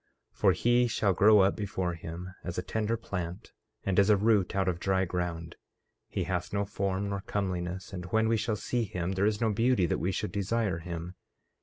14:2 0.33 0.37
For 0.39 0.51
he 0.53 0.87
shall 0.87 1.13
grow 1.13 1.41
up 1.41 1.55
before 1.55 1.93
him 1.93 2.33
as 2.43 2.57
a 2.57 2.63
tender 2.63 2.97
plant, 2.97 3.51
and 3.83 3.99
as 3.99 4.09
a 4.09 4.17
root 4.17 4.55
out 4.55 4.67
of 4.67 4.79
dry 4.79 5.05
ground; 5.05 5.57
he 6.09 6.23
hath 6.23 6.51
no 6.51 6.65
form 6.65 7.09
nor 7.09 7.21
comeliness; 7.21 7.93
and 7.93 8.05
when 8.05 8.27
we 8.27 8.35
shall 8.35 8.55
see 8.55 8.83
him 8.85 9.11
there 9.11 9.27
is 9.27 9.39
no 9.39 9.51
beauty 9.51 9.85
that 9.85 9.99
we 9.99 10.11
should 10.11 10.31
desire 10.31 10.79
him. 10.79 11.13